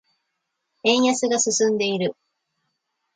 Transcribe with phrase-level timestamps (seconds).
[0.83, 2.15] 円安が進んでいる。